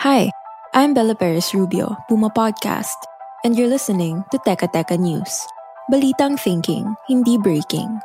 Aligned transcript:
Hi, 0.00 0.32
I'm 0.72 0.96
Bella 0.96 1.12
Perez 1.12 1.52
Rubio, 1.52 1.92
Puma 2.08 2.32
Podcast, 2.32 2.96
and 3.44 3.52
you're 3.52 3.68
listening 3.68 4.24
to 4.32 4.40
Teka 4.40 4.72
Teka 4.72 4.96
News. 4.96 5.44
Balitang 5.92 6.40
thinking, 6.40 6.96
hindi 7.04 7.36
breaking. 7.36 8.00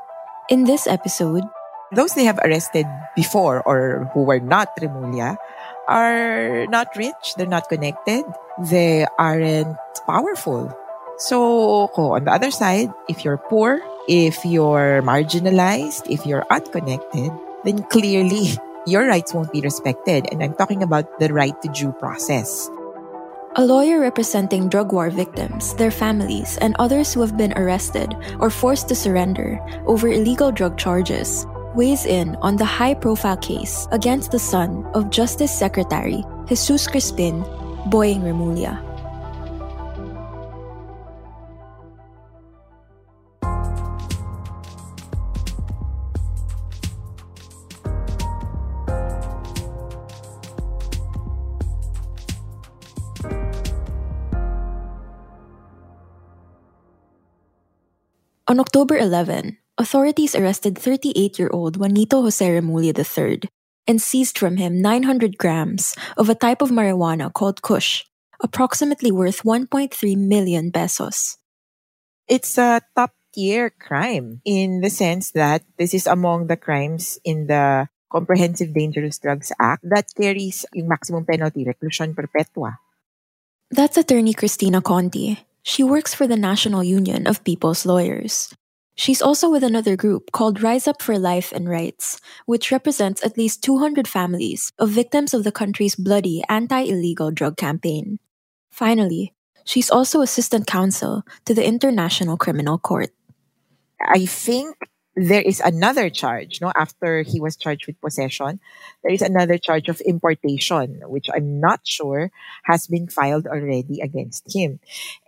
In 0.52 0.68
this 0.68 0.92
episode, 0.92 1.48
those 1.96 2.12
they 2.12 2.28
have 2.28 2.36
arrested 2.44 2.84
before 3.16 3.64
or 3.64 4.12
who 4.12 4.28
were 4.28 4.44
not 4.44 4.76
Remulla 4.76 5.40
are 5.88 6.68
not 6.68 6.92
rich, 7.00 7.40
they're 7.40 7.48
not 7.48 7.72
connected, 7.72 8.28
they 8.60 9.08
aren't 9.16 9.80
powerful. 10.04 10.76
So, 11.16 11.88
on 11.96 12.28
the 12.28 12.36
other 12.36 12.52
side, 12.52 12.92
if 13.08 13.24
you're 13.24 13.40
poor, 13.40 13.80
if 14.12 14.44
you're 14.44 15.00
marginalized, 15.00 16.12
if 16.12 16.28
you're 16.28 16.44
unconnected, 16.52 17.32
then 17.64 17.88
clearly 17.88 18.60
your 18.86 19.08
rights 19.08 19.34
won't 19.34 19.52
be 19.52 19.62
respected. 19.62 20.26
And 20.32 20.44
I'm 20.44 20.54
talking 20.54 20.84
about 20.84 21.20
the 21.20 21.34
right 21.34 21.60
to 21.62 21.70
due 21.70 21.92
process. 21.94 22.70
A 23.58 23.66
lawyer 23.66 24.00
representing 24.00 24.68
drug 24.68 24.92
war 24.92 25.10
victims, 25.10 25.74
their 25.76 25.92
families, 25.92 26.58
and 26.60 26.76
others 26.78 27.14
who 27.14 27.22
have 27.22 27.38
been 27.38 27.54
arrested 27.58 28.14
or 28.40 28.50
forced 28.50 28.90
to 28.90 28.96
surrender 28.96 29.60
over 29.88 30.10
illegal 30.10 30.52
drug 30.52 30.78
charges 30.78 31.48
weighs 31.74 32.06
in 32.06 32.36
on 32.38 32.56
the 32.56 32.66
high 32.66 32.94
profile 32.94 33.38
case 33.38 33.88
against 33.92 34.32
the 34.32 34.40
son 34.40 34.86
of 34.94 35.10
Justice 35.10 35.52
Secretary 35.52 36.24
Jesus 36.48 36.88
Crispin 36.88 37.44
Boying 37.88 38.22
Remulla. 38.24 38.95
On 58.56 58.64
October 58.64 58.96
11, 58.96 59.58
authorities 59.78 60.32
arrested 60.32 60.76
38-year-old 60.80 61.76
Juanito 61.76 62.22
Jose 62.24 62.40
Remulla 62.40 62.96
III 62.96 63.52
and 63.84 64.02
seized 64.02 64.40
from 64.40 64.56
him 64.56 64.82
900 64.82 65.38
grams 65.38 65.92
of 66.16 66.30
a 66.32 66.40
type 66.40 66.62
of 66.62 66.72
marijuana 66.72 67.28
called 67.28 67.62
Kush, 67.62 68.06
approximately 68.40 69.12
worth 69.12 69.44
1.3 69.44 69.92
million 70.16 70.72
pesos. 70.72 71.36
It's 72.30 72.58
a 72.58 72.80
top 72.96 73.12
tier 73.34 73.76
crime 73.76 74.40
in 74.46 74.80
the 74.80 74.90
sense 74.90 75.32
that 75.32 75.68
this 75.78 75.94
is 75.94 76.08
among 76.08 76.48
the 76.48 76.56
crimes 76.56 77.20
in 77.26 77.48
the 77.48 77.90
Comprehensive 78.10 78.74
Dangerous 78.74 79.20
Drugs 79.20 79.52
Act 79.60 79.84
that 79.92 80.08
carries 80.16 80.64
yung 80.72 80.88
maximum 80.88 81.26
penalty, 81.26 81.66
reclusion 81.68 82.16
perpetua. 82.16 82.80
That's 83.70 83.98
attorney 83.98 84.34
Kristina 84.34 84.82
Conti. 84.82 85.44
She 85.66 85.82
works 85.84 86.14
for 86.14 86.28
the 86.28 86.38
National 86.38 86.84
Union 86.84 87.26
of 87.26 87.44
People's 87.44 87.88
Lawyers. 87.88 88.54
She's 88.94 89.20
also 89.20 89.50
with 89.50 89.64
another 89.64 89.96
group 89.98 90.32
called 90.32 90.62
Rise 90.62 90.88
Up 90.88 91.02
for 91.02 91.18
Life 91.18 91.52
and 91.52 91.68
Rights, 91.68 92.22
which 92.46 92.72
represents 92.72 93.26
at 93.26 93.36
least 93.36 93.64
200 93.64 94.08
families 94.08 94.72
of 94.78 94.92
victims 94.92 95.34
of 95.34 95.44
the 95.44 95.52
country's 95.52 95.96
bloody 95.96 96.44
anti 96.50 96.82
illegal 96.82 97.32
drug 97.32 97.58
campaign. 97.58 98.20
Finally, 98.70 99.34
she's 99.66 99.90
also 99.90 100.22
assistant 100.22 100.68
counsel 100.68 101.24
to 101.46 101.56
the 101.56 101.66
International 101.66 102.38
Criminal 102.38 102.78
Court. 102.78 103.10
I 104.00 104.28
think 104.28 104.78
there 105.16 105.42
is 105.42 105.62
another 105.62 106.10
charge, 106.10 106.60
no, 106.62 106.72
after 106.76 107.24
he 107.24 107.40
was 107.40 107.56
charged 107.56 107.88
with 107.88 108.00
possession, 108.02 108.60
there 109.04 109.14
is 109.14 109.22
another 109.22 109.58
charge 109.58 109.88
of 109.88 110.02
importation, 110.02 111.02
which 111.08 111.28
I'm 111.34 111.60
not 111.60 111.82
sure 111.84 112.32
has 112.64 112.88
been 112.88 113.08
filed 113.08 113.48
already 113.48 114.02
against 114.02 114.44
him. 114.54 114.80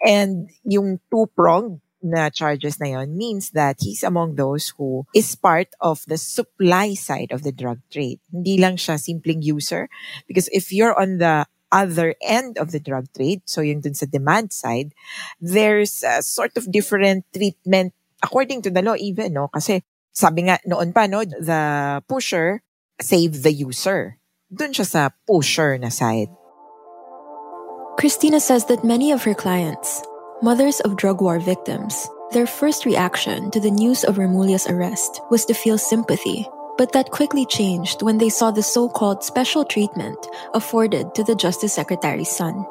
And 0.03 0.49
yung 0.63 0.99
two-pronged 1.09 1.81
na 2.03 2.29
charges 2.29 2.79
na 2.79 2.99
yon 2.99 3.17
means 3.17 3.51
that 3.51 3.77
he's 3.79 4.03
among 4.03 4.35
those 4.35 4.73
who 4.77 5.05
is 5.15 5.35
part 5.35 5.67
of 5.81 6.03
the 6.07 6.17
supply 6.17 6.93
side 6.93 7.31
of 7.31 7.43
the 7.43 7.51
drug 7.51 7.79
trade. 7.91 8.19
Hindi 8.31 8.57
lang 8.57 8.77
siya 8.77 9.01
simpleng 9.01 9.41
user. 9.41 9.89
Because 10.27 10.47
if 10.51 10.71
you're 10.71 10.93
on 10.99 11.17
the 11.17 11.47
other 11.71 12.15
end 12.21 12.57
of 12.57 12.71
the 12.71 12.79
drug 12.79 13.07
trade, 13.15 13.41
so 13.45 13.61
yung 13.61 13.81
dun 13.81 13.93
sa 13.93 14.05
demand 14.05 14.53
side, 14.53 14.93
there's 15.41 16.03
a 16.03 16.21
sort 16.21 16.55
of 16.55 16.71
different 16.71 17.25
treatment 17.33 17.93
according 18.23 18.61
to 18.63 18.69
the 18.69 18.81
law 18.81 18.95
even, 18.97 19.33
no? 19.33 19.47
Kasi 19.47 19.81
sabi 20.13 20.49
nga 20.49 20.57
noon 20.65 20.93
pa, 20.93 21.05
no, 21.05 21.23
the 21.23 22.01
pusher 22.09 22.61
save 23.01 23.43
the 23.43 23.53
user. 23.53 24.17
Doon 24.49 24.73
siya 24.73 24.87
sa 24.87 25.01
pusher 25.27 25.77
na 25.77 25.89
side. 25.89 26.31
Kristina 27.97 28.39
says 28.39 28.65
that 28.69 28.85
many 28.85 29.11
of 29.11 29.25
her 29.25 29.33
clients, 29.33 30.01
mothers 30.41 30.79
of 30.81 30.97
drug 30.97 31.21
war 31.21 31.39
victims, 31.39 32.07
their 32.31 32.45
first 32.45 32.85
reaction 32.85 33.49
to 33.51 33.59
the 33.59 33.71
news 33.71 34.03
of 34.03 34.17
Remulla's 34.17 34.67
arrest 34.67 35.21
was 35.31 35.45
to 35.45 35.53
feel 35.53 35.77
sympathy, 35.77 36.45
but 36.77 36.91
that 36.93 37.09
quickly 37.09 37.45
changed 37.45 38.01
when 38.01 38.17
they 38.17 38.29
saw 38.29 38.51
the 38.51 38.61
so-called 38.61 39.23
special 39.23 39.65
treatment 39.65 40.17
afforded 40.53 41.15
to 41.15 41.23
the 41.23 41.35
Justice 41.35 41.73
Secretary's 41.73 42.29
son. 42.29 42.65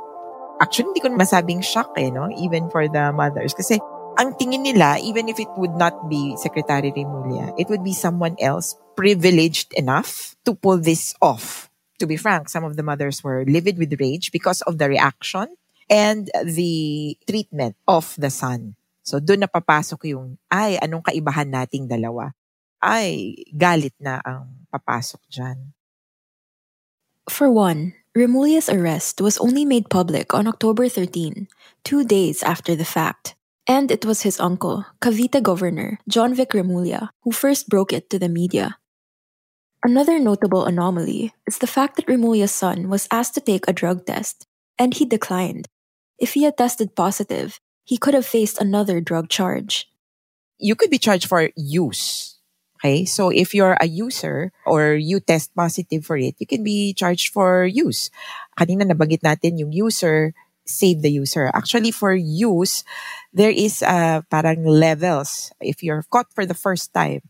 Actually, 0.60 0.94
hindi 0.94 1.00
ko 1.00 1.08
masabing 1.10 1.62
shock 1.62 1.90
eh, 1.98 2.08
no? 2.08 2.30
Even 2.38 2.70
for 2.70 2.86
the 2.88 3.12
mothers. 3.12 3.52
Kasi 3.52 3.80
ang 4.16 4.34
tingin 4.40 4.64
nila, 4.64 4.96
even 5.00 5.28
if 5.28 5.36
it 5.38 5.48
would 5.56 5.76
not 5.76 6.08
be 6.08 6.34
Secretary 6.40 6.90
Remulla, 6.92 7.52
it 7.60 7.68
would 7.68 7.84
be 7.84 7.92
someone 7.92 8.36
else 8.40 8.74
privileged 8.96 9.72
enough 9.76 10.34
to 10.44 10.56
pull 10.56 10.80
this 10.80 11.14
off. 11.20 11.68
To 12.00 12.08
be 12.08 12.16
frank, 12.16 12.48
some 12.48 12.64
of 12.64 12.76
the 12.76 12.84
mothers 12.84 13.24
were 13.24 13.44
livid 13.44 13.78
with 13.78 13.96
rage 14.00 14.32
because 14.32 14.60
of 14.64 14.76
the 14.76 14.88
reaction 14.88 15.56
and 15.88 16.28
the 16.44 17.16
treatment 17.28 17.76
of 17.88 18.16
the 18.18 18.32
son. 18.32 18.76
So 19.06 19.22
doon 19.22 19.46
napapasok 19.46 20.10
yung, 20.10 20.40
ay, 20.50 20.82
anong 20.82 21.06
kaibahan 21.06 21.52
nating 21.52 21.86
dalawa? 21.86 22.34
Ay, 22.82 23.38
galit 23.54 23.94
na 24.02 24.18
ang 24.24 24.66
papasok 24.68 25.22
dyan. 25.30 25.72
For 27.30 27.48
one, 27.48 27.94
Remulla's 28.16 28.68
arrest 28.68 29.20
was 29.20 29.38
only 29.38 29.64
made 29.64 29.92
public 29.92 30.32
on 30.32 30.48
October 30.48 30.88
13, 30.88 31.46
two 31.84 32.02
days 32.02 32.42
after 32.42 32.74
the 32.74 32.86
fact. 32.86 33.35
And 33.66 33.90
it 33.90 34.06
was 34.06 34.22
his 34.22 34.38
uncle, 34.38 34.86
Cavite 35.02 35.42
Governor 35.42 35.98
Jonvic 36.08 36.54
Remulla, 36.54 37.10
who 37.22 37.32
first 37.32 37.68
broke 37.68 37.92
it 37.92 38.08
to 38.10 38.18
the 38.18 38.28
media. 38.28 38.78
Another 39.82 40.18
notable 40.18 40.64
anomaly 40.64 41.34
is 41.46 41.58
the 41.58 41.66
fact 41.66 41.96
that 41.96 42.06
Remulla's 42.06 42.54
son 42.54 42.88
was 42.88 43.08
asked 43.10 43.34
to 43.34 43.40
take 43.40 43.66
a 43.66 43.72
drug 43.74 44.06
test, 44.06 44.46
and 44.78 44.94
he 44.94 45.04
declined. 45.04 45.66
If 46.18 46.34
he 46.34 46.44
had 46.44 46.56
tested 46.56 46.94
positive, 46.94 47.58
he 47.84 47.98
could 47.98 48.14
have 48.14 48.26
faced 48.26 48.60
another 48.60 49.00
drug 49.00 49.28
charge. 49.28 49.90
You 50.58 50.74
could 50.74 50.90
be 50.90 50.98
charged 50.98 51.26
for 51.26 51.50
use. 51.56 52.38
Okay, 52.78 53.04
so 53.04 53.30
if 53.30 53.54
you're 53.54 53.76
a 53.80 53.88
user 53.88 54.52
or 54.66 54.94
you 54.94 55.18
test 55.18 55.54
positive 55.56 56.04
for 56.04 56.16
it, 56.16 56.36
you 56.38 56.46
can 56.46 56.62
be 56.62 56.92
charged 56.94 57.32
for 57.32 57.64
use. 57.64 58.10
Kanina 58.58 58.84
nabagit 58.84 59.24
natin 59.24 59.58
yung 59.58 59.72
user 59.72 60.34
save 60.66 61.00
the 61.00 61.10
user. 61.10 61.50
Actually, 61.54 61.90
for 61.90 62.12
use, 62.12 62.84
there 63.32 63.50
is 63.50 63.82
uh, 63.82 64.20
parang 64.28 64.66
levels. 64.66 65.52
If 65.60 65.82
you're 65.82 66.04
caught 66.10 66.34
for 66.34 66.44
the 66.44 66.58
first 66.58 66.92
time, 66.92 67.22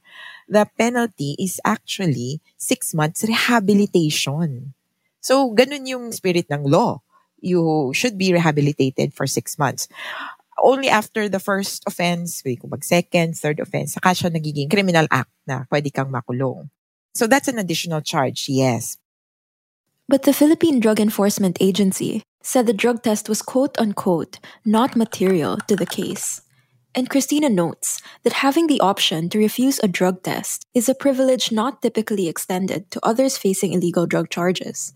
the 0.49 0.67
penalty 0.79 1.37
is 1.39 1.61
actually 1.65 2.41
six 2.57 2.95
months 2.95 3.23
rehabilitation. 3.23 4.75
So, 5.21 5.53
ganun 5.53 5.87
yung 5.87 6.13
spirit 6.13 6.49
ng 6.51 6.65
law. 6.65 7.03
You 7.39 7.93
should 7.95 8.17
be 8.17 8.33
rehabilitated 8.33 9.13
for 9.13 9.27
six 9.27 9.59
months. 9.59 9.87
Only 10.57 10.89
after 10.89 11.29
the 11.29 11.39
first 11.39 11.85
offense, 11.85 12.41
kung 12.41 12.73
mag 12.73 12.83
second, 12.83 13.37
third 13.37 13.61
offense, 13.61 13.93
saka 13.93 14.17
siya 14.17 14.33
nagiging 14.33 14.73
criminal 14.73 15.05
act 15.13 15.29
na 15.45 15.69
pwede 15.69 15.93
kang 15.93 16.09
makulong. 16.09 16.73
So 17.13 17.29
that's 17.29 17.49
an 17.49 17.61
additional 17.61 18.01
charge, 18.01 18.49
yes. 18.49 18.97
But 20.09 20.23
the 20.23 20.33
Philippine 20.33 20.81
Drug 20.81 21.01
Enforcement 21.03 21.59
Agency 21.61 22.23
said 22.47 22.71
the 22.71 22.73
drug 22.73 23.03
test 23.03 23.27
was 23.27 23.43
quote 23.43 23.75
unquote 23.75 24.39
not 24.63 24.95
material 24.95 25.59
to 25.67 25.75
the 25.75 25.85
case. 25.85 26.41
And 26.95 27.11
Kristina 27.11 27.51
notes 27.51 28.01
that 28.23 28.41
having 28.41 28.71
the 28.71 28.81
option 28.81 29.29
to 29.35 29.43
refuse 29.43 29.83
a 29.83 29.91
drug 29.91 30.23
test 30.23 30.65
is 30.73 30.89
a 30.89 30.95
privilege 30.95 31.51
not 31.51 31.83
typically 31.83 32.31
extended 32.31 32.89
to 32.95 33.03
others 33.03 33.37
facing 33.37 33.75
illegal 33.75 34.07
drug 34.07 34.31
charges. 34.31 34.95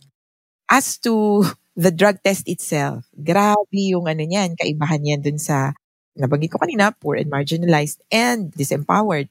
As 0.70 0.96
to 1.02 1.44
the 1.74 1.90
drug 1.90 2.22
test 2.22 2.46
itself, 2.46 3.10
grabe 3.18 3.66
yung 3.74 4.06
ano 4.06 4.22
niyan, 4.22 4.54
kaibahan 4.54 5.02
yan 5.02 5.20
dun 5.20 5.42
sa, 5.42 5.74
nabanggit 6.14 6.54
ko 6.54 6.62
kanina, 6.62 6.94
poor 6.96 7.18
and 7.18 7.28
marginalized 7.28 7.98
and 8.14 8.54
disempowered. 8.54 9.28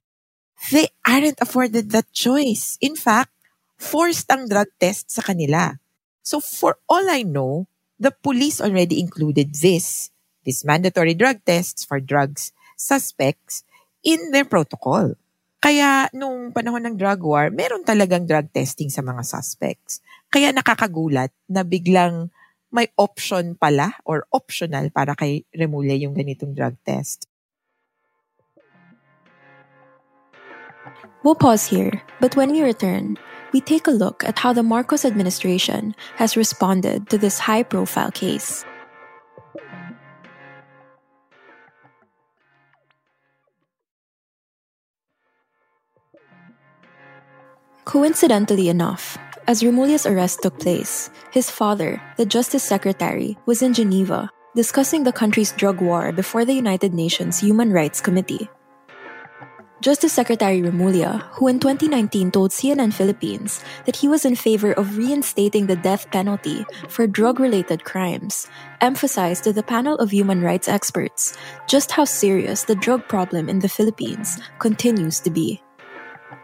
They 0.75 0.91
aren't 1.07 1.39
afforded 1.39 1.95
that 1.95 2.11
choice. 2.11 2.75
In 2.83 2.99
fact, 2.99 3.31
forced 3.79 4.27
ang 4.27 4.51
drug 4.51 4.67
test 4.75 5.07
sa 5.07 5.23
kanila. 5.23 5.79
So 6.21 6.43
for 6.43 6.77
all 6.91 7.07
I 7.07 7.23
know, 7.23 7.71
the 7.99 8.15
police 8.15 8.63
already 8.63 9.03
included 9.03 9.53
this, 9.59 10.09
these 10.47 10.63
mandatory 10.63 11.13
drug 11.13 11.43
tests 11.43 11.83
for 11.83 11.99
drugs 11.99 12.55
suspects 12.79 13.67
in 14.01 14.31
their 14.31 14.47
protocol. 14.47 15.13
Kaya 15.59 16.07
nung 16.15 16.55
panahon 16.55 16.87
ng 16.87 16.95
drug 16.95 17.19
war, 17.19 17.51
meron 17.51 17.83
talagang 17.83 18.23
drug 18.23 18.47
testing 18.55 18.87
sa 18.87 19.03
mga 19.03 19.27
suspects. 19.27 19.99
Kaya 20.31 20.55
nakakagulat 20.55 21.35
na 21.51 21.67
biglang 21.67 22.31
may 22.71 22.87
option 22.95 23.59
pala 23.59 23.91
or 24.07 24.23
optional 24.31 24.87
para 24.95 25.17
kay 25.19 25.43
Remulla 25.51 25.99
yung 25.99 26.15
ganitong 26.15 26.55
drug 26.55 26.79
test. 26.87 27.27
We'll 31.19 31.35
pause 31.35 31.67
here, 31.67 31.99
but 32.23 32.39
when 32.39 32.55
we 32.55 32.63
return, 32.63 33.19
we 33.51 33.61
take 33.61 33.87
a 33.87 33.91
look 33.91 34.23
at 34.23 34.39
how 34.39 34.53
the 34.53 34.63
Marcos 34.63 35.05
administration 35.05 35.95
has 36.15 36.37
responded 36.37 37.09
to 37.09 37.17
this 37.17 37.39
high 37.39 37.63
profile 37.63 38.11
case. 38.11 38.65
Coincidentally 47.85 48.69
enough, 48.69 49.17
as 49.47 49.63
Remulla's 49.63 50.05
arrest 50.05 50.43
took 50.43 50.59
place, 50.59 51.09
his 51.31 51.49
father, 51.49 51.99
the 52.17 52.25
Justice 52.25 52.63
Secretary, 52.63 53.35
was 53.47 53.63
in 53.63 53.73
Geneva 53.73 54.29
discussing 54.55 55.03
the 55.03 55.11
country's 55.11 55.53
drug 55.53 55.81
war 55.81 56.11
before 56.11 56.45
the 56.45 56.53
United 56.53 56.93
Nations 56.93 57.39
Human 57.39 57.71
Rights 57.71 58.01
Committee. 58.01 58.49
Justice 59.81 60.11
Secretary 60.11 60.61
Remulla, 60.61 61.23
who 61.31 61.47
in 61.47 61.57
2019 61.57 62.31
told 62.31 62.51
CNN 62.51 62.91
Philippines 62.91 63.63
that 63.85 63.95
he 63.95 64.09
was 64.09 64.25
in 64.25 64.35
favor 64.35 64.73
of 64.73 64.97
reinstating 64.97 65.67
the 65.67 65.77
death 65.77 66.11
penalty 66.11 66.65
for 66.89 67.07
drug 67.07 67.39
related 67.39 67.85
crimes, 67.85 68.47
emphasized 68.81 69.45
to 69.45 69.53
the 69.53 69.63
panel 69.63 69.95
of 69.95 70.11
human 70.11 70.41
rights 70.41 70.67
experts 70.67 71.37
just 71.65 71.91
how 71.91 72.03
serious 72.03 72.65
the 72.65 72.75
drug 72.75 73.07
problem 73.07 73.47
in 73.47 73.59
the 73.59 73.69
Philippines 73.69 74.37
continues 74.59 75.21
to 75.21 75.29
be. 75.29 75.63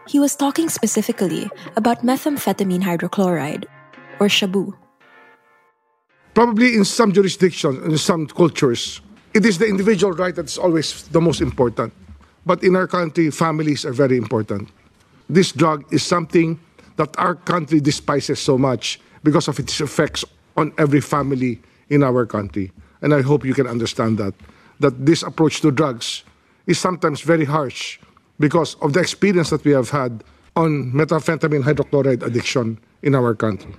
He 0.08 0.18
was 0.18 0.34
talking 0.34 0.70
specifically 0.70 1.50
about 1.76 2.06
methamphetamine 2.06 2.82
hydrochloride, 2.82 3.66
or 4.18 4.28
shabu. 4.28 4.72
Probably 6.32 6.74
in 6.74 6.86
some 6.86 7.12
jurisdictions, 7.12 7.84
in 7.84 7.98
some 7.98 8.28
cultures, 8.28 9.02
it 9.34 9.44
is 9.44 9.58
the 9.58 9.66
individual 9.66 10.14
right 10.14 10.34
that's 10.34 10.56
always 10.56 11.02
the 11.08 11.20
most 11.20 11.42
important. 11.42 11.92
But 12.46 12.62
in 12.62 12.76
our 12.76 12.86
country, 12.86 13.30
families 13.30 13.84
are 13.84 13.92
very 13.92 14.16
important. 14.16 14.70
This 15.28 15.50
drug 15.50 15.84
is 15.92 16.06
something 16.06 16.58
that 16.94 17.10
our 17.18 17.34
country 17.34 17.80
despises 17.80 18.38
so 18.38 18.56
much 18.56 19.00
because 19.24 19.48
of 19.48 19.58
its 19.58 19.80
effects 19.80 20.24
on 20.56 20.72
every 20.78 21.00
family 21.00 21.60
in 21.90 22.02
our 22.02 22.24
country. 22.24 22.70
And 23.02 23.12
I 23.12 23.22
hope 23.22 23.44
you 23.44 23.52
can 23.52 23.66
understand 23.66 24.18
that. 24.18 24.32
That 24.78 25.04
this 25.04 25.22
approach 25.22 25.60
to 25.62 25.70
drugs 25.70 26.22
is 26.66 26.78
sometimes 26.78 27.20
very 27.20 27.44
harsh 27.44 27.98
because 28.38 28.76
of 28.76 28.92
the 28.92 29.00
experience 29.00 29.50
that 29.50 29.64
we 29.64 29.72
have 29.72 29.90
had 29.90 30.22
on 30.54 30.92
methamphetamine 30.92 31.62
hydrochloride 31.62 32.22
addiction 32.22 32.78
in 33.02 33.14
our 33.14 33.34
country. 33.34 33.74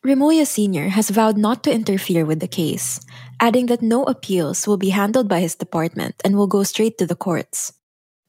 Remulla 0.00 0.46
Sr. 0.46 0.88
has 0.88 1.10
vowed 1.10 1.36
not 1.36 1.62
to 1.64 1.70
interfere 1.70 2.24
with 2.24 2.40
the 2.40 2.48
case, 2.48 3.04
adding 3.38 3.66
that 3.66 3.82
no 3.82 4.04
appeals 4.04 4.66
will 4.66 4.78
be 4.78 4.96
handled 4.96 5.28
by 5.28 5.40
his 5.40 5.54
department 5.54 6.16
and 6.24 6.36
will 6.36 6.46
go 6.46 6.62
straight 6.62 6.96
to 6.96 7.04
the 7.04 7.14
courts. 7.14 7.74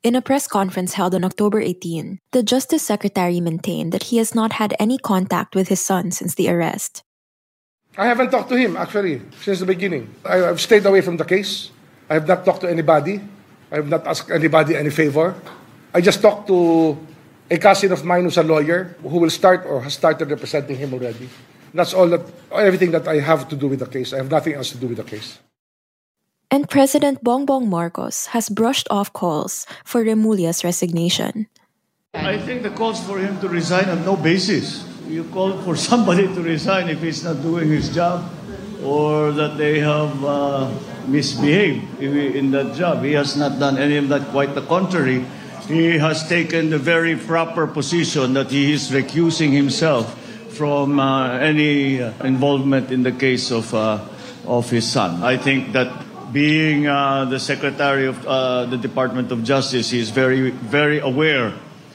In 0.04 0.14
a 0.14 0.22
press 0.22 0.48
conference 0.48 0.96
held 0.96 1.16
on 1.16 1.24
October 1.24 1.62
18, 1.62 2.20
the 2.34 2.44
Justice 2.44 2.84
Secretary 2.84 3.40
maintained 3.40 3.94
that 3.94 4.12
he 4.12 4.18
has 4.18 4.36
not 4.36 4.60
had 4.60 4.76
any 4.80 4.98
contact 4.98 5.56
with 5.56 5.70
his 5.70 5.80
son 5.80 6.12
since 6.12 6.36
the 6.36 6.50
arrest. 6.50 7.04
I 7.98 8.04
haven't 8.04 8.32
talked 8.32 8.50
to 8.50 8.58
him 8.58 8.76
actually 8.76 9.22
since 9.40 9.60
the 9.60 9.66
beginning. 9.66 10.14
I, 10.26 10.52
have 10.52 10.60
stayed 10.60 10.86
away 10.86 11.00
from 11.00 11.16
the 11.16 11.26
case. 11.26 11.72
I 12.10 12.16
have 12.16 12.28
not 12.28 12.44
talked 12.44 12.62
to 12.62 12.70
anybody. 12.70 13.22
I 13.72 13.76
have 13.76 13.88
not 13.88 14.06
asked 14.06 14.30
anybody 14.30 14.76
any 14.76 14.90
favor. 14.90 15.40
I 15.94 16.02
just 16.02 16.22
talked 16.22 16.48
to 16.48 17.00
a 17.50 17.58
cousin 17.58 17.94
of 17.94 18.04
mine 18.04 18.26
who's 18.26 18.38
a 18.38 18.44
lawyer 18.44 18.96
who 19.04 19.20
will 19.20 19.30
start 19.30 19.66
or 19.66 19.84
has 19.84 19.94
started 19.94 20.30
representing 20.30 20.76
him 20.76 20.94
already. 20.94 21.30
That's 21.74 21.94
all 21.94 22.08
that, 22.10 22.22
everything 22.52 22.92
that 22.92 23.08
I 23.08 23.20
have 23.20 23.48
to 23.50 23.56
do 23.56 23.68
with 23.68 23.80
the 23.80 23.86
case. 23.88 24.14
I 24.14 24.18
have 24.18 24.32
nothing 24.32 24.54
else 24.54 24.72
to 24.72 24.78
do 24.78 24.88
with 24.88 24.98
the 24.98 25.04
case. 25.04 25.40
And 26.52 26.68
President 26.70 27.24
Bongbong 27.24 27.68
Marcos 27.68 28.28
has 28.36 28.50
brushed 28.50 28.88
off 28.92 29.14
calls 29.14 29.66
for 29.86 30.04
Remulla's 30.04 30.66
resignation. 30.66 31.48
I 32.14 32.38
think 32.38 32.64
the 32.64 32.72
calls 32.72 33.00
for 33.08 33.20
him 33.20 33.40
to 33.40 33.48
resign 33.48 33.86
have 33.86 34.04
no 34.06 34.18
basis. 34.18 34.84
You 35.08 35.24
call 35.32 35.56
for 35.64 35.78
somebody 35.78 36.28
to 36.28 36.42
resign 36.44 36.90
if 36.90 37.00
he's 37.00 37.24
not 37.24 37.42
doing 37.42 37.70
his 37.70 37.88
job 37.88 38.30
or 38.84 39.32
that 39.32 39.58
they 39.58 39.80
have 39.80 40.12
uh, 40.26 40.70
misbehaved 41.08 42.02
in 42.04 42.52
that 42.52 42.76
job. 42.76 43.04
He 43.04 43.14
has 43.14 43.38
not 43.38 43.60
done 43.60 43.78
any 43.78 43.96
of 43.96 44.10
that, 44.10 44.28
quite 44.36 44.54
the 44.54 44.62
contrary. 44.64 45.26
He 45.68 45.98
has 46.00 46.28
taken 46.28 46.70
the 46.70 46.80
very 46.80 47.16
proper 47.16 47.66
position 47.66 48.34
that 48.34 48.52
he 48.52 48.74
is 48.74 48.92
recusing 48.92 49.54
himself 49.54 50.18
from 50.52 51.00
uh, 51.00 51.38
any 51.40 52.00
involvement 52.24 52.92
in 52.92 53.04
the 53.04 53.12
case 53.12 53.52
of, 53.52 53.74
uh, 53.74 54.00
of 54.46 54.70
his 54.70 54.90
son. 54.90 55.24
I 55.24 55.38
think 55.38 55.74
that 55.74 55.92
being 56.32 56.88
uh, 56.88 57.26
the 57.26 57.40
Secretary 57.40 58.08
of 58.08 58.26
uh, 58.26 58.66
the 58.66 58.78
Department 58.78 59.32
of 59.32 59.44
Justice, 59.44 59.92
he 59.92 60.00
is 60.00 60.10
very, 60.10 60.52
very 60.52 61.00
aware 61.00 61.54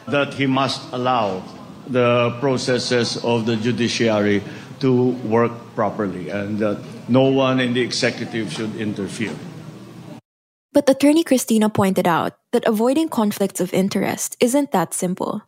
that 0.08 0.34
he 0.34 0.46
must 0.46 0.80
allow 0.92 1.42
the 1.86 2.36
processes 2.40 3.16
of 3.24 3.46
the 3.46 3.56
judiciary 3.56 4.42
to 4.80 5.12
work 5.24 5.52
properly 5.74 6.28
and 6.28 6.58
that 6.58 6.78
no 7.08 7.22
one 7.22 7.60
in 7.60 7.74
the 7.74 7.80
executive 7.80 8.52
should 8.52 8.74
interfere. 8.76 9.34
But 10.72 10.90
attorney 10.90 11.24
Kristina 11.24 11.72
pointed 11.72 12.06
out 12.06 12.36
that 12.52 12.66
avoiding 12.66 13.08
conflicts 13.08 13.60
of 13.60 13.72
interest 13.72 14.36
isn't 14.40 14.72
that 14.72 14.92
simple. 14.92 15.40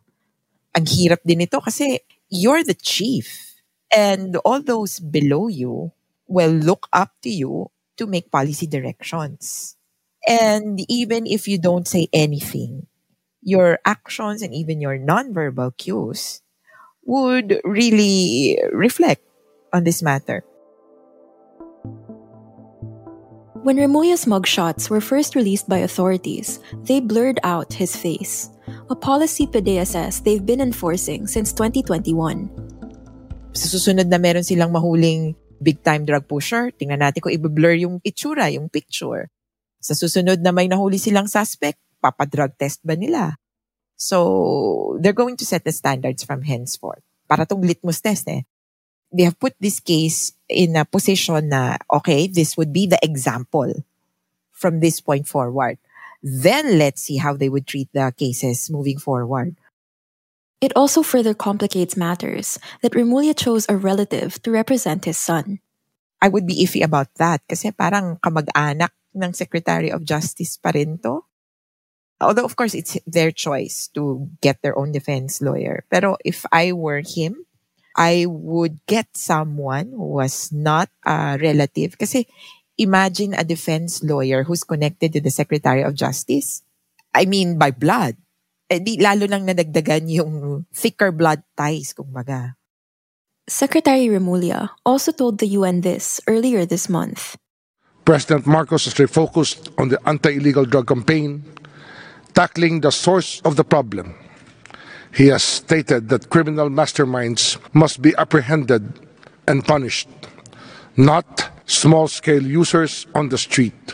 Ang 0.73 0.85
hirap 0.89 1.21
din 1.21 1.45
ito 1.45 1.61
kasi 1.61 2.01
you're 2.29 2.63
the 2.63 2.73
chief 2.77 3.55
and 3.95 4.35
all 4.45 4.61
those 4.61 4.99
below 4.99 5.47
you 5.47 5.91
will 6.27 6.51
look 6.51 6.87
up 6.93 7.11
to 7.23 7.29
you 7.29 7.71
to 7.97 8.05
make 8.05 8.31
policy 8.31 8.67
directions. 8.67 9.75
And 10.27 10.79
even 10.87 11.25
if 11.25 11.47
you 11.47 11.57
don't 11.57 11.87
say 11.87 12.07
anything, 12.13 12.87
your 13.41 13.79
actions 13.85 14.41
and 14.41 14.53
even 14.53 14.81
your 14.81 14.97
nonverbal 14.97 15.75
cues 15.77 16.41
would 17.05 17.59
really 17.63 18.59
reflect 18.71 19.23
on 19.73 19.83
this 19.83 20.03
matter. 20.03 20.43
When 23.63 23.75
Remulla's 23.75 24.25
mugshots 24.25 24.89
were 24.89 25.01
first 25.01 25.35
released 25.35 25.67
by 25.67 25.79
authorities, 25.79 26.59
they 26.83 26.99
blurred 27.01 27.39
out 27.43 27.73
his 27.73 27.95
face, 27.95 28.49
a 28.89 28.97
policy 28.97 29.45
PDSS 29.45 30.25
they've 30.25 30.45
been 30.45 30.59
enforcing 30.59 31.29
since 31.29 31.53
2021. 31.53 32.49
Sa 33.53 33.67
susunod 33.69 34.09
na 34.09 34.17
meron 34.17 34.41
silang 34.41 34.73
mahuling 34.73 35.37
big-time 35.61 36.09
drug 36.09 36.25
pusher, 36.25 36.73
tingnan 36.73 37.05
natin 37.05 37.21
kung 37.21 37.33
i-blur 37.33 37.77
yung 37.77 38.01
itsura, 38.01 38.49
yung 38.49 38.65
picture. 38.65 39.29
Sa 39.77 39.93
susunod 39.93 40.41
na 40.41 40.49
may 40.49 40.65
nahuli 40.65 40.97
silang 40.97 41.29
suspect, 41.29 41.77
papadrug 42.01 42.57
test 42.57 42.81
ba 42.81 42.97
nila? 42.97 43.37
So, 43.99 44.97
they're 44.97 45.17
going 45.17 45.37
to 45.37 45.45
set 45.45 45.67
the 45.67 45.75
standards 45.75 46.23
from 46.23 46.47
henceforth. 46.47 47.03
Para 47.29 47.45
tong 47.45 47.61
litmus 47.61 48.01
test 48.01 48.25
eh. 48.31 48.47
They 49.11 49.25
have 49.27 49.37
put 49.37 49.53
this 49.59 49.81
case 49.81 50.33
in 50.47 50.77
a 50.77 50.85
position 50.85 51.49
na, 51.49 51.77
okay, 51.89 52.29
this 52.29 52.55
would 52.55 52.71
be 52.71 52.87
the 52.87 53.01
example 53.01 53.73
from 54.53 54.79
this 54.79 55.01
point 55.01 55.27
forward. 55.27 55.77
Then 56.21 56.77
let's 56.77 57.01
see 57.01 57.17
how 57.17 57.35
they 57.35 57.49
would 57.49 57.67
treat 57.67 57.89
the 57.93 58.13
cases 58.15 58.69
moving 58.69 58.99
forward. 58.99 59.55
It 60.59 60.75
also 60.75 61.03
further 61.03 61.33
complicates 61.33 61.95
matters 61.95 62.59
that 62.81 62.91
Remulla 62.91 63.33
chose 63.33 63.65
a 63.69 63.77
relative 63.77 64.43
to 64.43 64.51
represent 64.51 65.05
his 65.05 65.17
son. 65.17 65.59
I 66.21 66.27
would 66.27 66.45
be 66.45 66.59
iffy 66.59 66.83
about 66.83 67.15
that 67.15 67.39
kasi 67.47 67.71
parang 67.71 68.19
kamag-anak 68.19 68.91
ng 69.15 69.31
Secretary 69.31 69.87
of 69.87 70.03
Justice 70.03 70.59
pa 70.59 70.75
rin 70.75 70.99
to. 71.07 71.23
Although, 72.19 72.43
of 72.43 72.59
course, 72.59 72.75
it's 72.75 72.99
their 73.07 73.31
choice 73.31 73.87
to 73.95 74.27
get 74.43 74.59
their 74.59 74.75
own 74.75 74.91
defense 74.91 75.39
lawyer. 75.39 75.87
Pero 75.87 76.19
if 76.27 76.43
I 76.51 76.75
were 76.75 76.99
him, 76.99 77.47
I 77.95 78.27
would 78.27 78.83
get 78.83 79.15
someone 79.15 79.95
who 79.95 80.19
was 80.19 80.51
not 80.51 80.91
a 81.07 81.39
relative. 81.39 81.95
Kasi 81.95 82.27
imagine 82.79 83.35
a 83.35 83.43
defense 83.43 84.01
lawyer 84.01 84.47
who's 84.47 84.63
connected 84.63 85.11
to 85.13 85.21
the 85.21 85.29
Secretary 85.29 85.83
of 85.83 85.93
Justice. 85.93 86.63
I 87.13 87.27
mean, 87.27 87.59
by 87.59 87.75
blood. 87.75 88.15
Eh, 88.69 88.79
di, 88.79 89.01
lalo 89.01 89.27
nang 89.27 89.43
nadagdagan 89.43 90.07
yung 90.07 90.65
thicker 90.71 91.11
blood 91.11 91.43
ties, 91.57 91.91
kumbaga. 91.91 92.55
Secretary 93.49 94.07
Remulla 94.07 94.77
also 94.85 95.11
told 95.11 95.41
the 95.41 95.57
UN 95.57 95.81
this 95.81 96.21
earlier 96.29 96.69
this 96.69 96.87
month. 96.87 97.35
President 98.05 98.45
Marcos 98.45 98.85
has 98.85 98.93
refocused 98.93 99.73
on 99.77 99.89
the 99.89 99.97
anti-illegal 100.05 100.65
drug 100.65 100.87
campaign, 100.87 101.43
tackling 102.33 102.81
the 102.81 102.91
source 102.93 103.41
of 103.41 103.57
the 103.57 103.65
problem. 103.65 104.13
He 105.13 105.33
has 105.33 105.43
stated 105.43 106.09
that 106.09 106.29
criminal 106.29 106.69
masterminds 106.69 107.57
must 107.73 108.01
be 108.01 108.13
apprehended 108.17 108.85
and 109.47 109.65
punished, 109.65 110.09
not 110.95 111.48
small-scale 111.69 112.41
users 112.41 113.05
on 113.13 113.29
the 113.29 113.37
street. 113.37 113.93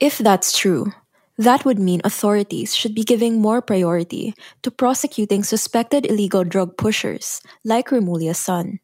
If 0.00 0.18
that's 0.18 0.56
true, 0.56 0.90
that 1.36 1.64
would 1.64 1.78
mean 1.78 2.00
authorities 2.02 2.74
should 2.74 2.94
be 2.94 3.04
giving 3.04 3.40
more 3.40 3.60
priority 3.60 4.34
to 4.62 4.70
prosecuting 4.70 5.44
suspected 5.44 6.06
illegal 6.06 6.44
drug 6.44 6.76
pushers 6.76 7.42
like 7.62 7.92
Remulla's 7.92 8.38
son. 8.38 8.80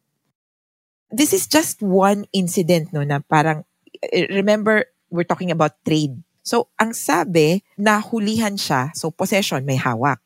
This 1.09 1.33
is 1.33 1.47
just 1.47 1.81
one 1.81 2.23
incident 2.31 2.93
no 2.93 3.03
na 3.03 3.19
parang 3.19 3.65
eh, 3.99 4.29
remember 4.31 4.85
we're 5.09 5.27
talking 5.27 5.51
about 5.51 5.75
trade. 5.83 6.15
So 6.43 6.71
ang 6.79 6.93
sabi 6.93 7.65
nahulihan 7.75 8.55
siya 8.55 8.95
so 8.95 9.11
possession 9.11 9.65
may 9.65 9.75
hawak. 9.75 10.23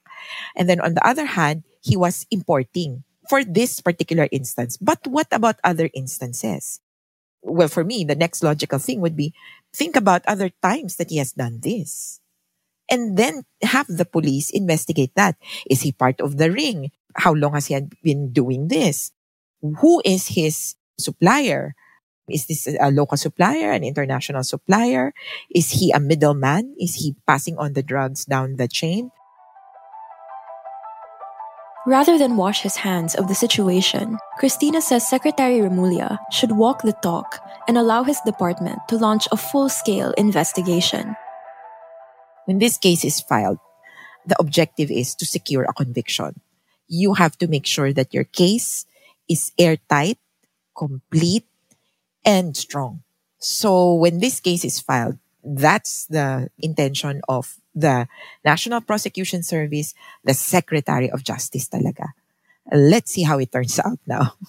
And 0.54 0.70
then 0.70 0.82
on 0.82 0.94
the 0.94 1.06
other 1.06 1.25
hand, 1.25 1.64
he 1.82 1.98
was 1.98 2.28
importing 2.30 3.02
for 3.30 3.42
this 3.44 3.82
particular 3.82 4.30
instance. 4.30 4.78
But 4.78 5.02
what 5.10 5.28
about 5.34 5.58
other 5.64 5.90
instances? 5.94 6.82
Well, 7.46 7.70
for 7.70 7.84
me, 7.86 8.04
the 8.04 8.18
next 8.18 8.42
logical 8.42 8.80
thing 8.80 9.02
would 9.02 9.16
be 9.16 9.34
think 9.74 9.96
about 9.96 10.25
other 10.25 10.50
times 10.62 10.98
that 10.98 11.12
he 11.14 11.18
has 11.18 11.32
done 11.32 11.62
this. 11.62 12.20
And 12.90 13.18
then 13.18 13.44
have 13.64 13.88
the 13.88 14.06
police 14.06 14.50
investigate 14.50 15.14
that. 15.16 15.38
Is 15.70 15.82
he 15.82 15.92
part 15.92 16.22
of 16.22 16.38
the 16.38 16.52
ring? 16.52 16.92
How 17.16 17.34
long 17.34 17.54
has 17.54 17.68
he 17.68 17.80
been 18.04 18.34
doing 18.34 18.68
this? 18.68 19.12
Who 19.62 20.02
is 20.06 20.30
his 20.30 20.75
supplier? 21.00 21.75
Is 22.30 22.48
this 22.48 22.68
a 22.68 22.92
local 22.92 23.18
supplier, 23.18 23.72
an 23.72 23.84
international 23.84 24.44
supplier? 24.44 25.14
Is 25.54 25.72
he 25.72 25.92
a 25.92 26.00
middleman? 26.00 26.75
Is 26.80 26.96
he 26.96 27.16
passing 27.28 27.58
on 27.58 27.74
the 27.74 27.84
drugs 27.84 28.25
down 28.25 28.58
the 28.58 28.68
chain? 28.68 29.12
Rather 31.86 32.18
than 32.18 32.36
wash 32.36 32.62
his 32.62 32.75
hands 32.75 33.13
of 33.13 33.27
the 33.27 33.36
situation, 33.36 34.18
Kristina 34.42 34.82
says 34.82 35.08
Secretary 35.08 35.62
Remulla 35.62 36.18
should 36.32 36.51
walk 36.51 36.82
the 36.82 36.98
talk 37.06 37.38
and 37.68 37.77
allow 37.77 38.01
his 38.01 38.20
department 38.25 38.80
to 38.89 38.98
launch 38.98 39.27
a 39.32 39.38
full 39.38 39.70
scale 39.70 40.12
investigation. 40.18 41.15
When 42.46 42.58
this 42.58 42.77
case 42.77 43.06
is 43.06 43.22
filed, 43.22 43.60
the 44.25 44.36
objective 44.39 44.89
is 44.89 45.13
to 45.15 45.25
secure 45.27 45.63
a 45.63 45.74
conviction. 45.74 46.42
You 46.88 47.13
have 47.13 47.38
to 47.38 47.48
make 47.48 47.68
sure 47.68 47.94
that 47.94 48.13
your 48.13 48.24
case 48.24 48.88
is 49.30 49.51
airtight, 49.60 50.18
complete, 50.75 51.46
and 52.25 52.58
strong. 52.58 53.04
So 53.38 53.94
when 53.94 54.20
this 54.20 54.39
case 54.39 54.65
is 54.65 54.82
filed, 54.82 55.20
that's 55.46 56.08
the 56.08 56.50
intention 56.58 57.22
of 57.30 57.56
the 57.74 58.08
National 58.44 58.82
Prosecution 58.82 59.44
Service, 59.44 59.94
the 60.24 60.34
Secretary 60.34 61.10
of 61.12 61.24
Justice 61.24 61.70
talaga. 61.70 62.18
Let's 62.72 63.12
see 63.14 63.24
how 63.24 63.38
it 63.38 63.52
turns 63.52 63.78
out 63.80 64.00
now. 64.08 64.34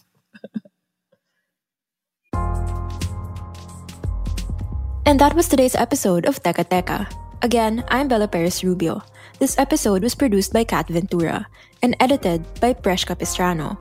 And 5.07 5.23
that 5.23 5.39
was 5.39 5.47
today's 5.47 5.79
episode 5.79 6.27
of 6.27 6.43
Teka 6.43 6.67
Teka. 6.67 7.07
Again, 7.41 7.85
I'm 7.95 8.09
Bella 8.11 8.27
Perez 8.27 8.65
Rubio. 8.65 9.07
This 9.39 9.55
episode 9.57 10.03
was 10.03 10.19
produced 10.19 10.53
by 10.53 10.65
Kat 10.65 10.89
Ventura 10.91 11.47
and 11.81 11.95
edited 12.01 12.43
by 12.59 12.75
Presh 12.75 13.07
Capistrano. 13.07 13.79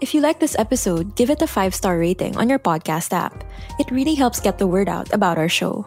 If 0.00 0.18
you 0.18 0.20
like 0.20 0.40
this 0.40 0.58
episode, 0.58 1.14
give 1.14 1.30
it 1.30 1.46
a 1.46 1.46
5-star 1.46 1.96
rating 1.96 2.36
on 2.36 2.50
your 2.50 2.58
podcast 2.58 3.14
app. 3.14 3.46
It 3.78 3.94
really 3.94 4.18
helps 4.18 4.42
get 4.42 4.58
the 4.58 4.66
word 4.66 4.88
out 4.88 5.14
about 5.14 5.38
our 5.38 5.48
show. 5.48 5.86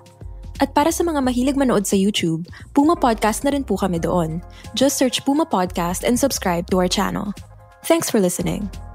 At 0.57 0.73
para 0.73 0.89
sa 0.89 1.05
mga 1.05 1.21
mahilig 1.21 1.57
manood 1.59 1.85
sa 1.85 1.93
YouTube, 1.93 2.49
Puma 2.73 2.97
Podcast 2.97 3.45
na 3.45 3.53
rin 3.53 3.61
po 3.61 3.77
kami 3.77 4.01
doon. 4.01 4.41
Just 4.73 4.97
search 4.97 5.21
Puma 5.21 5.45
Podcast 5.45 6.01
and 6.01 6.17
subscribe 6.17 6.65
to 6.73 6.81
our 6.81 6.89
channel. 6.89 7.33
Thanks 7.85 8.09
for 8.09 8.17
listening. 8.17 8.86